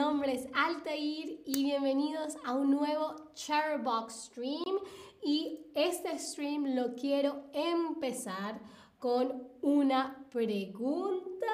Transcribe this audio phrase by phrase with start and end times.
[0.00, 4.78] nombre es Altair y bienvenidos a un nuevo Charbox Stream.
[5.22, 8.58] Y este stream lo quiero empezar
[8.98, 11.52] con una pregunta.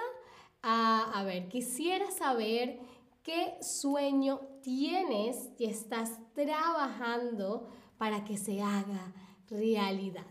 [0.62, 2.78] Ah, a ver, quisiera saber
[3.24, 7.68] qué sueño tienes y estás trabajando
[7.98, 9.12] para que se haga
[9.50, 10.24] realidad.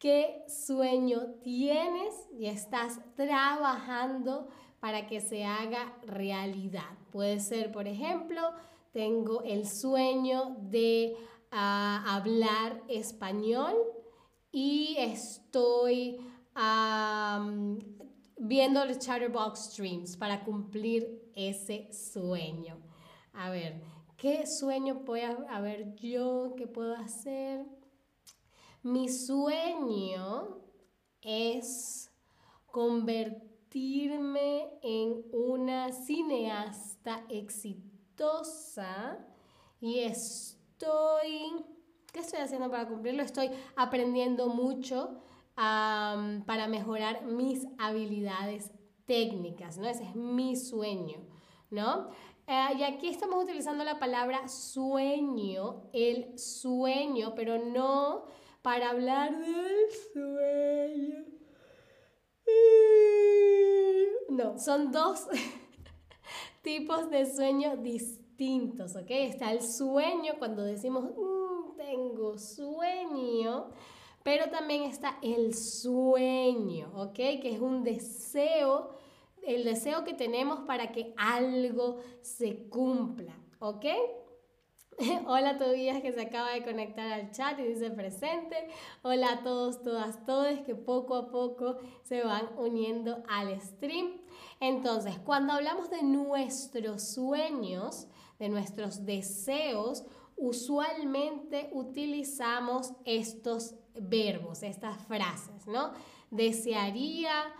[0.00, 4.48] ¿Qué sueño tienes y estás trabajando
[5.06, 6.90] que se haga realidad?
[7.10, 8.40] Puede ser, por ejemplo,
[8.92, 11.16] tengo el sueño de
[11.50, 13.74] ah, hablar español
[14.50, 16.20] y estoy
[18.36, 22.78] viendo los Chatterbox Streams para cumplir ese sueño.
[23.32, 23.80] A ver,
[24.16, 26.54] ¿qué sueño puedo haber yo?
[26.56, 27.64] ¿Qué puedo hacer?
[28.82, 30.58] Mi sueño
[31.20, 32.10] es
[33.68, 39.18] convertirme en una cineasta exitosa
[39.80, 41.64] y estoy,
[42.12, 43.22] ¿qué estoy haciendo para cumplirlo?
[43.22, 45.20] Estoy aprendiendo mucho
[45.54, 48.70] para mejorar mis habilidades
[49.06, 49.88] técnicas, ¿no?
[49.88, 51.18] Ese es mi sueño,
[51.70, 52.08] ¿no?
[52.46, 58.24] Eh, y aquí estamos utilizando la palabra sueño, el sueño, pero no
[58.62, 61.38] para hablar del sueño.
[64.28, 65.26] No, son dos
[66.62, 69.06] tipos de sueño distintos, ¿ok?
[69.08, 73.70] Está el sueño cuando decimos, mm, tengo sueño,
[74.22, 77.14] pero también está el sueño, ¿ok?
[77.14, 78.90] Que es un deseo,
[79.42, 83.86] el deseo que tenemos para que algo se cumpla, ¿ok?
[85.26, 88.56] Hola Tobías que se acaba de conectar al chat y dice presente.
[89.02, 94.20] Hola a todos, todas, todos que poco a poco se van uniendo al stream.
[94.58, 98.08] Entonces, cuando hablamos de nuestros sueños,
[98.40, 100.04] de nuestros deseos,
[100.36, 105.92] usualmente utilizamos estos verbos, estas frases, ¿no?
[106.30, 107.52] Desearía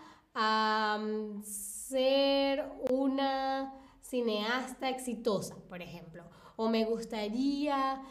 [1.43, 6.25] ser una cineasta exitosa, por ejemplo
[6.59, 8.03] o me gustaría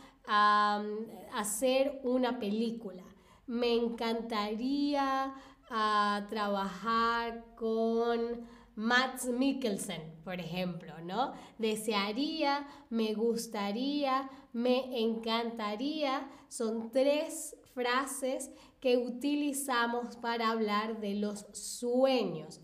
[1.34, 3.04] hacer una película.
[3.46, 5.34] Me encantaría
[5.70, 11.34] ah, trabajar con Matt Mikkelsen, por ejemplo, ¿no?
[11.58, 16.30] Desearía, me gustaría, me encantaría.
[16.48, 22.62] Son tres frases que utilizamos para hablar de los sueños.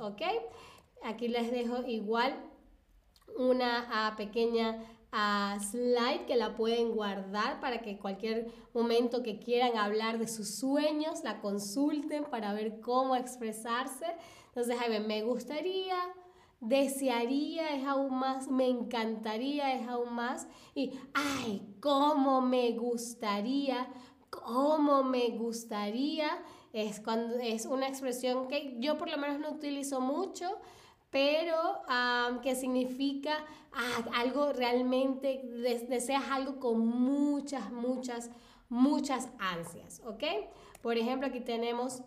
[1.03, 2.41] Aquí les dejo igual
[3.37, 4.81] una ah, pequeña
[5.15, 10.55] a slide que la pueden guardar para que cualquier momento que quieran hablar de sus
[10.55, 14.07] sueños la consulten para ver cómo expresarse.
[14.47, 15.95] Entonces, ven, me gustaría,
[16.59, 23.87] desearía es aún más, me encantaría es aún más y ay, cómo me gustaría,
[24.31, 30.01] cómo me gustaría es cuando es una expresión que yo por lo menos no utilizo
[30.01, 30.57] mucho
[31.13, 31.83] pero
[32.41, 35.41] que significa ah, algo realmente,
[35.87, 38.31] deseas algo con muchas, muchas,
[38.67, 40.23] muchas ansias, ¿ok?
[40.81, 42.01] Por ejemplo, aquí tenemos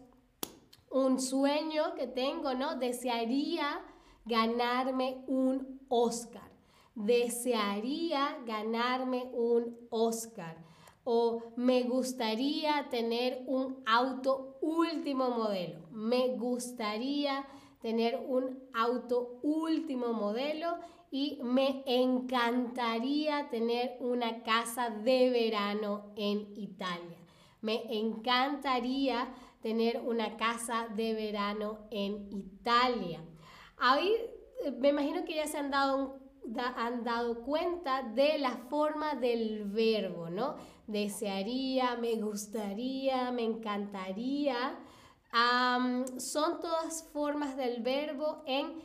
[0.90, 2.74] un sueño que tengo, ¿no?
[2.74, 3.80] Desearía
[4.24, 6.50] ganarme un Oscar.
[6.96, 10.56] Desearía ganarme un Oscar.
[11.04, 15.86] O me gustaría tener un auto último modelo.
[15.92, 17.46] Me gustaría
[17.86, 20.78] tener un auto último modelo
[21.12, 27.16] y me encantaría tener una casa de verano en Italia.
[27.60, 29.32] Me encantaría
[29.62, 33.20] tener una casa de verano en Italia.
[33.76, 34.16] Ahí
[34.64, 36.18] eh, me imagino que ya se han dado,
[36.58, 40.56] han dado cuenta de la forma del verbo, ¿no?
[40.88, 44.76] Desearía, me gustaría, me encantaría
[45.32, 48.80] son todas formas del verbo en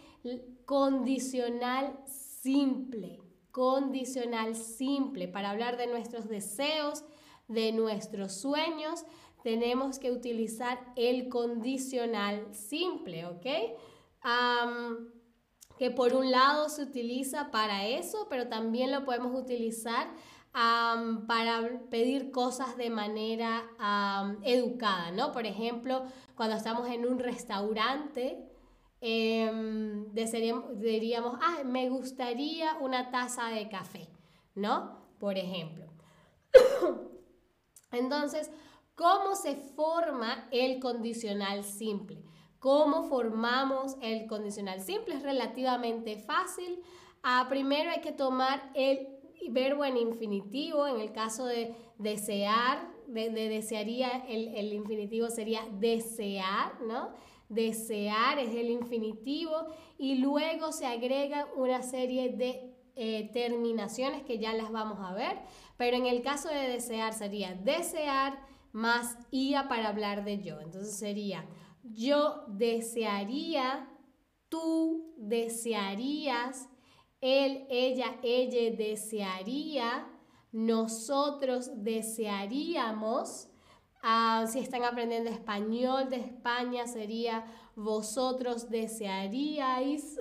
[0.65, 3.19] condicional simple.
[3.51, 5.27] Condicional simple.
[5.27, 7.03] Para hablar de nuestros deseos,
[7.47, 9.05] de nuestros sueños,
[9.43, 13.45] tenemos que utilizar el condicional simple, ¿ok?
[15.77, 20.13] que por un lado se utiliza para eso, pero también lo podemos utilizar
[20.53, 23.63] para pedir cosas de manera
[24.43, 25.31] educada, ¿no?
[25.31, 26.03] Por ejemplo,
[26.35, 28.47] cuando estamos en un restaurante,
[28.99, 30.05] eh,
[30.75, 34.09] diríamos, ah, me gustaría una taza de café,
[34.55, 35.07] ¿no?
[35.19, 35.85] Por ejemplo.
[37.91, 38.51] Entonces,
[38.95, 42.23] ¿cómo se forma el condicional simple?
[42.59, 45.15] ¿Cómo formamos el condicional simple?
[45.15, 46.83] Es relativamente fácil
[47.23, 49.07] Ah, primero hay que tomar el
[49.49, 56.81] verbo en infinitivo, en el caso de desear, de, desearía, el, el, infinitivo sería desear,
[56.81, 57.09] ¿no?
[57.49, 59.67] Desear es el infinitivo
[59.97, 65.39] y luego se agrega una serie de eh, terminaciones que ya las vamos a ver,
[65.77, 68.39] pero en el caso de desear sería desear
[68.71, 70.61] más ia para hablar de yo.
[70.61, 71.45] Entonces sería
[71.83, 73.89] yo desearía,
[74.49, 76.69] tú desearías,
[77.21, 80.07] él, ella, ella desearía,
[80.51, 83.47] nosotros desearíamos.
[84.03, 87.45] Ah, si están aprendiendo español de España sería
[87.75, 90.17] vosotros desearíais.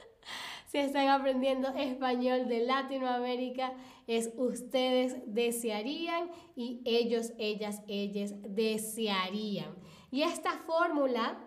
[0.68, 3.74] si están aprendiendo español de Latinoamérica
[4.06, 9.74] es ustedes desearían y ellos, ellas, ellas desearían.
[10.10, 11.38] Y esta fórmula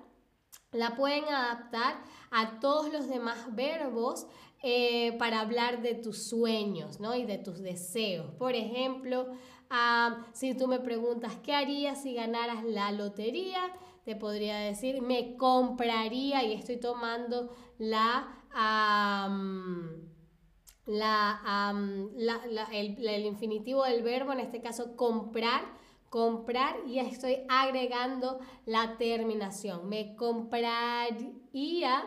[0.72, 4.28] la pueden adaptar a todos los demás verbos
[4.64, 7.16] eh, para hablar de tus sueños ¿no?
[7.16, 8.32] y de tus deseos.
[8.36, 9.28] Por ejemplo,
[10.34, 13.60] si tú me preguntas, ¿qué harías si ganaras la lotería?
[14.06, 18.38] Te podría decir, me compraría y estoy tomando la...
[20.86, 21.72] la,
[22.72, 25.64] el, el infinitivo del verbo, en este caso comprar,
[26.10, 29.88] comprar y estoy agregando la terminación.
[29.88, 31.24] Me compraría,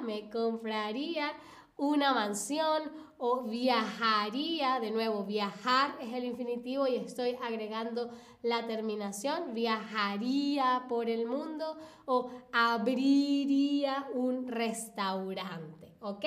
[0.02, 1.32] me compraría
[1.76, 2.82] una mansión
[3.18, 8.10] o viajaría, de nuevo, viajar es el infinitivo y estoy agregando
[8.42, 16.24] la terminación, viajaría por el mundo o abriría un restaurante, ¿ok?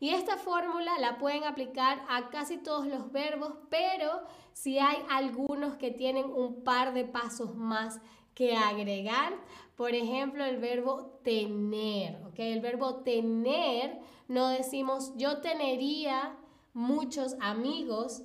[0.00, 4.22] Y esta fórmula la pueden aplicar a casi todos los verbos, pero
[4.52, 8.00] si hay algunos que tienen un par de pasos más
[8.38, 9.32] que agregar,
[9.74, 12.38] por ejemplo, el verbo tener, ¿ok?
[12.38, 13.98] El verbo tener
[14.28, 16.36] no decimos yo tendría
[16.72, 18.22] muchos amigos,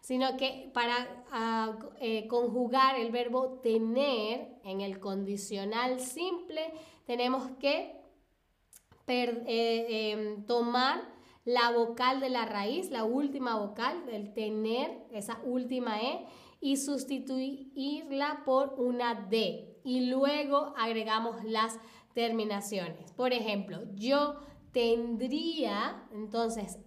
[0.00, 6.60] sino que para ah, eh, conjugar el verbo tener en el condicional simple
[7.06, 7.94] tenemos que
[9.06, 11.08] eh, em, tomar
[11.44, 16.26] la vocal de la raíz, la última vocal del tener, esa última E,
[16.60, 19.80] y sustituirla por una D.
[19.84, 21.78] Y luego agregamos las
[22.14, 23.12] terminaciones.
[23.12, 24.40] Por ejemplo, yo
[24.72, 26.78] tendría, entonces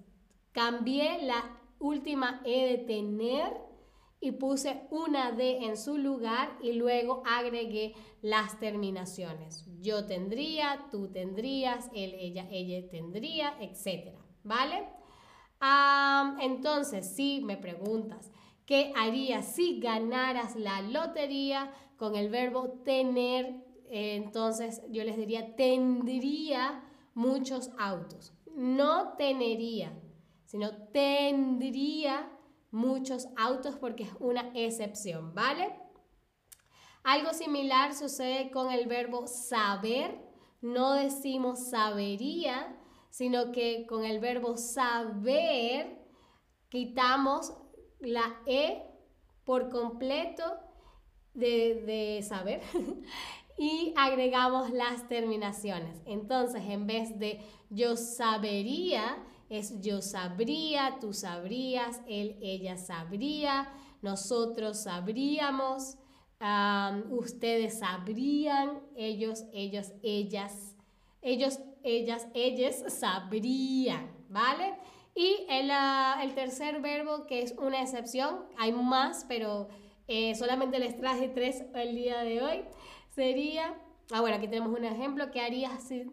[0.51, 3.71] cambié la última E de tener
[4.19, 9.65] y puse una D en su lugar y luego agregué las terminaciones.
[9.79, 14.15] Yo tendría, tú tendrías, él, ella, ella tendría, etc.
[14.43, 14.87] ¿Vale?
[16.39, 18.31] entonces, si me preguntas,
[18.65, 23.71] ¿qué harías si ganaras la lotería con el verbo tener?
[23.93, 26.81] entonces yo les diría, tendría
[27.13, 28.33] muchos autos.
[28.55, 29.91] No tendría,
[30.45, 32.31] sino tendría
[32.71, 35.75] muchos autos porque es una excepción, ¿vale?
[37.03, 40.17] Algo similar sucede con el verbo saber.
[40.61, 42.77] No decimos sabería,
[43.09, 45.99] sino que con el verbo saber
[46.69, 47.53] quitamos
[48.01, 48.83] la E
[49.45, 50.43] por completo
[51.33, 52.61] de, saber
[53.57, 56.01] y agregamos las terminaciones.
[56.05, 59.17] Entonces, en vez de yo sabería,
[59.49, 65.97] es yo sabría, tú sabrías, él, ella sabría, nosotros sabríamos,
[67.09, 70.75] ustedes sabrían, ellos, ellos, ellas,
[71.21, 74.73] ellos, ellas, ellas sabrían, ¿vale?
[75.15, 79.67] Y el, ah, el tercer verbo, que es una excepción, hay más, pero
[80.07, 82.61] eh, solamente les traje tres el día de hoy
[83.13, 83.75] sería,
[84.11, 86.05] ah bueno, aquí tenemos un ejemplo, ¿qué harías si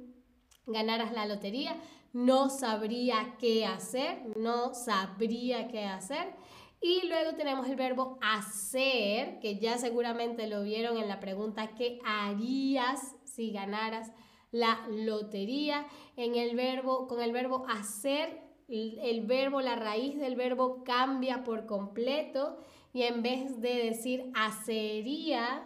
[0.67, 1.77] ganaras la lotería?
[2.13, 6.35] No sabría qué hacer, no sabría qué hacer.
[6.81, 11.99] Y luego tenemos el verbo hacer, que ya seguramente lo vieron en la pregunta, ¿qué
[12.05, 14.13] harías si ganaras
[14.53, 15.87] la lotería?
[16.17, 21.67] En el verbo, con el verbo hacer, el verbo, la raíz del verbo cambia por
[21.67, 22.59] completo
[22.93, 25.65] y en vez de decir hacería,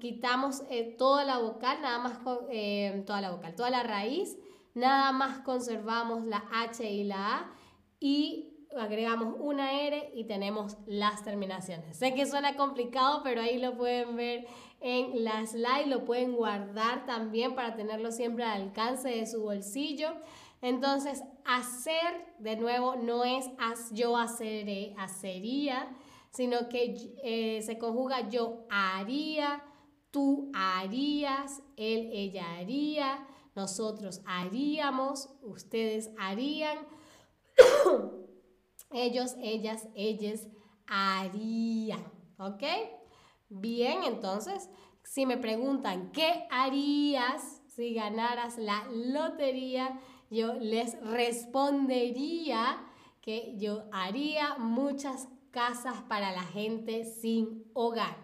[0.00, 2.18] quitamos eh, toda la vocal, nada más
[2.50, 4.38] eh, toda la vocal, toda la raíz,
[4.74, 7.52] nada más conservamos la H y la A
[7.98, 11.96] y agregamos una R y tenemos las terminaciones.
[11.96, 14.46] Sé que suena complicado, pero ahí lo pueden ver
[14.80, 20.10] en la slide, lo pueden guardar también para tenerlo siempre al alcance de su bolsillo.
[20.60, 23.46] Entonces, hacer, de nuevo, no es
[23.92, 25.96] yo haceré, hacería,
[26.30, 29.64] sino que eh, se conjuga yo haría,
[30.10, 36.78] tú harías, él, ella haría, nosotros haríamos, ustedes harían,
[38.92, 40.48] ellos, ellas, ellas
[40.86, 42.04] harían,
[42.38, 42.62] ¿ok?
[43.48, 44.68] Bien, entonces,
[45.02, 49.98] si me preguntan, ¿qué harías si ganaras la lotería?
[50.30, 52.84] Yo les respondería
[53.20, 58.16] que yo haría muchas casas para la gente sin hogar.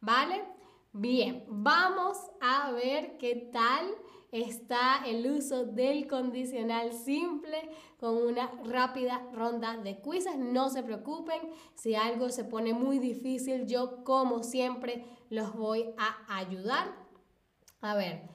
[0.00, 0.44] ¿Vale?
[0.92, 3.86] Bien, vamos a ver qué tal
[4.30, 10.38] está el uso del condicional simple con una rápida ronda de quizzes.
[10.38, 11.40] No se preocupen,
[11.74, 16.94] si algo se pone muy difícil, yo como siempre los voy a ayudar.
[17.80, 18.28] A ver,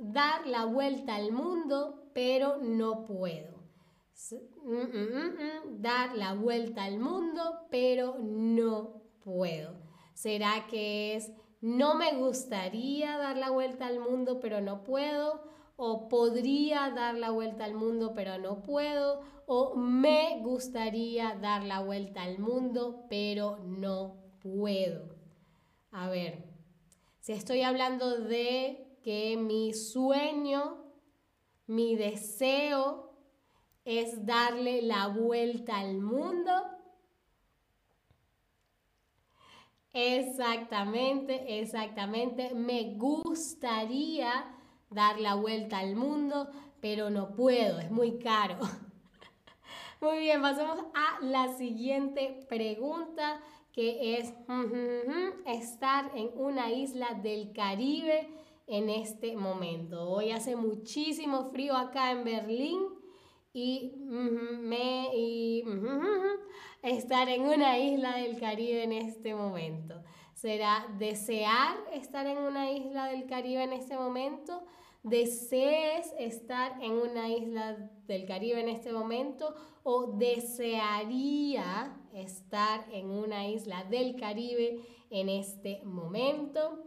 [0.00, 3.60] dar la vuelta al mundo, pero no puedo.
[4.64, 9.74] Mm, mm, mm, dar la vuelta al mundo, pero no puedo.
[10.14, 11.30] ¿Será que es
[11.60, 15.42] no me gustaría dar la vuelta al mundo, pero no puedo?
[15.76, 19.20] ¿O podría dar la vuelta al mundo, pero no puedo?
[19.46, 25.16] ¿O me gustaría dar la vuelta al mundo, pero no puedo?
[25.90, 26.44] A ver,
[27.18, 30.84] si estoy hablando de que mi sueño,
[31.66, 33.10] mi deseo
[33.84, 36.52] es darle la vuelta al mundo.
[39.92, 42.54] Exactamente, exactamente.
[42.54, 44.54] Me gustaría
[44.90, 46.48] dar la vuelta al mundo,
[46.80, 48.58] pero no puedo, es muy caro.
[50.00, 54.32] Muy bien, pasamos a la siguiente pregunta que es
[55.44, 58.26] estar en una isla del Caribe
[58.70, 60.08] en este momento.
[60.08, 62.80] Hoy hace muchísimo frío acá en Berlín
[63.52, 65.08] y, me,
[66.82, 70.04] estar en una isla del Caribe en este momento.
[70.34, 74.62] ¿Será desear estar en una isla del Caribe en este momento?
[75.02, 79.52] ¿Desees estar en una isla del Caribe en este momento?
[79.82, 86.84] ¿O desearía estar en una isla del Caribe en este momento?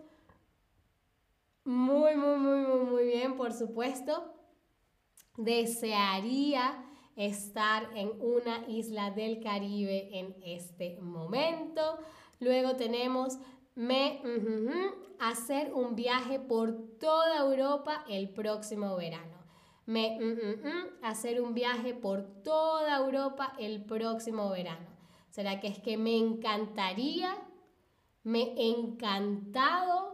[1.65, 4.34] Muy, muy, muy, muy, muy bien, por supuesto
[5.38, 12.00] desearía estar en una isla del Caribe en este momento.
[12.39, 13.38] Luego tenemos
[13.75, 14.22] me
[15.20, 19.38] hacer un viaje por toda Europa el próximo verano.
[19.86, 20.20] Me
[21.01, 24.88] hacer un viaje por toda Europa el próximo verano.
[25.29, 27.36] ¿Será que es que me encantaría?
[28.24, 30.12] ¿Me encantado?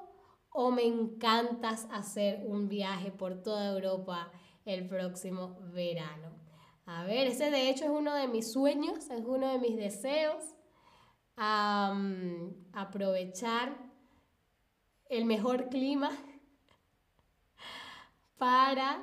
[0.62, 4.30] ¿O me encantas hacer un viaje por toda Europa
[4.66, 6.34] el próximo verano.
[6.86, 10.44] A ver, ese de hecho es uno de mis sueños, es uno de mis deseos.
[12.74, 13.74] aprovechar
[15.06, 16.12] el mejor clima
[18.38, 19.02] para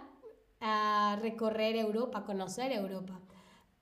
[0.60, 3.18] ah, recorrer Europa, conocer Europa.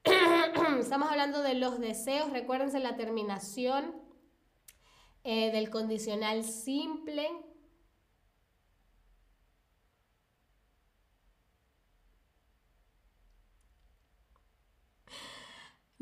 [0.78, 4.00] Estamos hablando de los deseos, recuérdense la terminación
[5.24, 7.28] eh, del condicional simple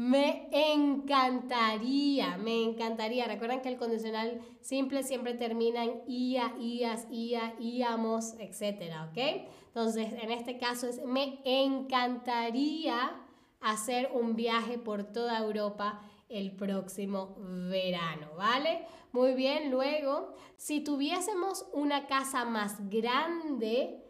[0.02, 3.25] Me encantaría, me encantaría.
[3.28, 9.47] Recuerden que el condicional simple siempre termina en ia, ias, ia, íamos, etcétera, ¿ok?
[9.68, 13.12] Entonces, en este caso es me encantaría
[13.61, 17.37] hacer un viaje por toda Europa el próximo
[17.71, 18.85] verano, ¿vale?
[19.12, 24.02] Muy bien, luego, si tuviésemos una casa más grande,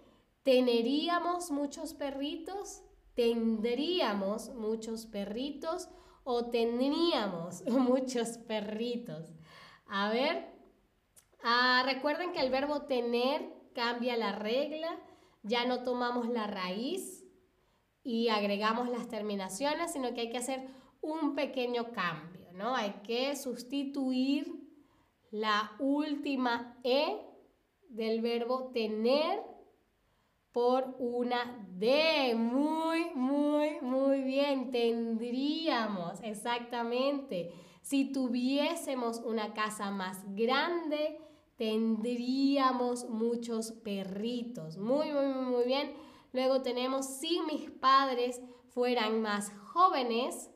[0.42, 2.82] ¿teneríamos muchos perritos?
[3.14, 5.88] Tendríamos muchos perritos
[6.24, 9.32] o tendríamos muchos perritos.
[9.86, 10.48] A ver,
[11.42, 14.98] ah, recuerden que el verbo tener cambia la regla,
[15.42, 17.24] ya no tomamos la raíz
[18.04, 20.68] y agregamos las terminaciones, sino que hay que hacer
[21.00, 22.74] un pequeño cambio, ¿no?
[22.74, 24.62] Hay que sustituir
[25.30, 27.18] la última E
[27.88, 29.42] del verbo tener
[30.52, 32.34] por una D.
[32.36, 34.70] Muy, muy, muy bien.
[34.70, 37.52] Tendríamos, exactamente.
[37.80, 41.18] Si tuviésemos una casa más grande,
[41.56, 44.76] tendríamos muchos perritos.
[44.76, 45.92] Muy, muy, muy bien.
[46.32, 50.50] Luego tenemos, si mis padres fueran más jóvenes,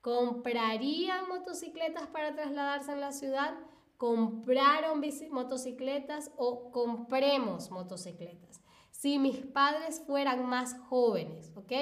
[0.00, 3.54] ¿comprarían motocicletas para trasladarse en la ciudad?
[3.96, 8.60] ¿Compraron motocicletas o compremos motocicletas?
[8.98, 11.72] Si mis padres fueran más jóvenes, ¿ok?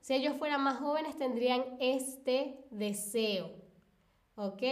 [0.00, 3.48] Si ellos fueran más jóvenes tendrían este deseo,
[4.34, 4.62] ¿ok?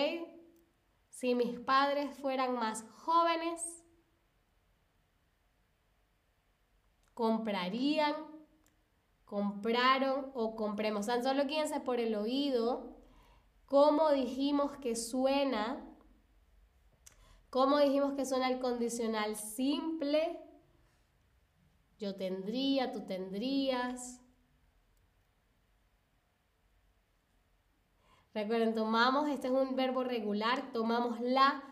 [1.10, 3.84] Si mis padres fueran más jóvenes,
[7.14, 8.16] comprarían,
[9.24, 11.06] compraron o compremos.
[11.06, 12.96] Tan solo guíense por el oído.
[13.66, 15.88] ¿Cómo dijimos que suena?
[17.48, 20.40] ¿Cómo dijimos que suena el condicional simple?
[22.02, 24.20] Yo tendría, tú tendrías.
[28.34, 31.62] Recuerden, tomamos, este es un verbo regular, tomamos la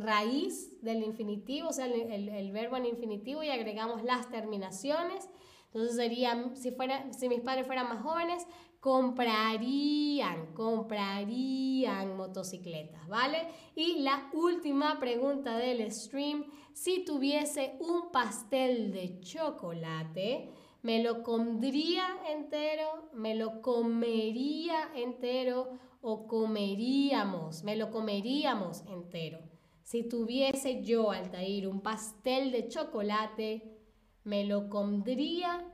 [0.00, 5.28] raíz del infinitivo, o sea, el, verbo en infinitivo y agregamos las terminaciones.
[5.66, 8.46] Entonces sería, si, mis padres fueran más jóvenes,
[8.84, 13.48] comprarían, comprarían motocicletas, ¿vale?
[13.74, 20.50] Y la última pregunta del stream, si tuviese un pastel de chocolate,
[20.82, 23.08] ¿me lo comería entero?
[23.14, 25.78] ¿Me lo comería entero?
[26.06, 29.38] o comeríamos, me lo comeríamos entero.
[29.82, 33.78] Si tuviese yo, Altair, un pastel de chocolate,
[34.24, 35.66] me lo comería,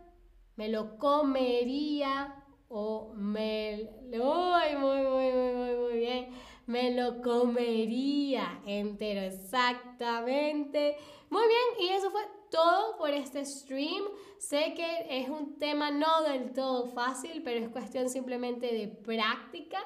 [0.54, 2.39] me lo comería
[2.70, 3.90] o me...
[4.12, 6.28] Uy, muy, muy, muy, muy, muy bien.
[6.66, 10.96] Me lo comería entero, exactamente.
[11.28, 14.04] Muy bien, y eso fue todo por este stream.
[14.38, 19.78] Sé que es un tema no del todo fácil, pero es cuestión simplemente de práctica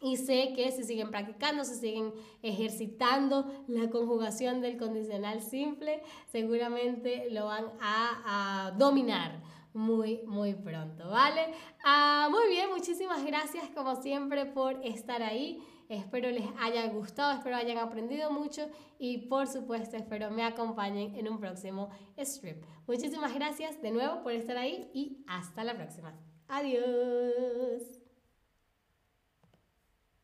[0.00, 2.12] y sé que si siguen practicando, si siguen
[2.42, 9.40] ejercitando la conjugación del condicional simple, seguramente lo van a, dominar
[9.74, 11.54] muy, muy pronto, ¿vale?
[11.84, 15.62] Ah, muy bien, muchísimas gracias como siempre por estar ahí.
[15.88, 21.28] Espero les haya gustado, espero hayan aprendido mucho y por supuesto espero me acompañen en
[21.28, 22.60] un próximo stream.
[22.86, 26.14] Muchísimas gracias de nuevo por estar ahí y hasta la próxima.
[26.48, 28.01] Adiós.